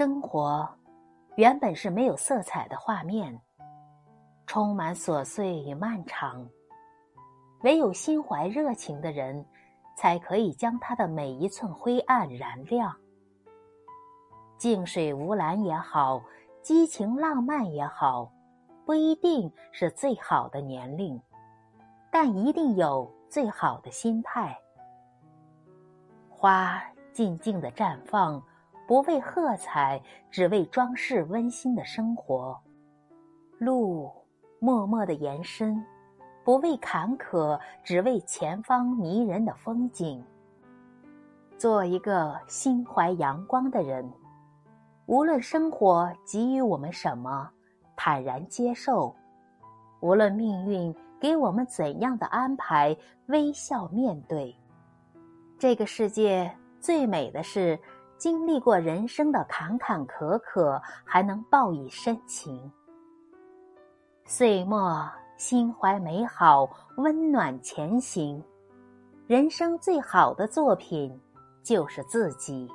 [0.00, 0.66] 生活
[1.36, 3.38] 原本是没有色彩的画面，
[4.46, 6.48] 充满琐碎与漫长。
[7.64, 9.44] 唯有心怀热情的人，
[9.98, 12.96] 才可以将它的每一寸灰暗燃亮。
[14.56, 16.22] 静水无澜也好，
[16.62, 18.32] 激情浪漫也好，
[18.86, 21.20] 不一定是最好的年龄，
[22.10, 24.58] 但一定有最好的心态。
[26.30, 26.82] 花
[27.12, 28.42] 静静的绽放，
[28.90, 32.58] 不为喝彩，只为装饰温馨的生活；
[33.56, 34.10] 路
[34.58, 35.80] 默默的延伸。
[36.42, 40.20] 不为坎坷，只为前方迷人的风景。
[41.56, 44.04] 做一个心怀阳光的人，
[45.06, 47.48] 无论生活给予我们什么，
[47.94, 49.14] 坦然接受；
[50.00, 52.96] 无论命运给我们怎样的安排，
[53.26, 54.52] 微笑面对。
[55.60, 57.78] 这个世界最美的是，
[58.20, 62.70] 经历过人生的坎坎坷坷，还能报以深情。
[64.24, 65.10] 岁末。
[65.38, 66.68] 心怀美好，
[66.98, 68.44] 温暖前行。
[69.26, 71.18] 人生最好的作品，
[71.62, 72.70] 就是自己。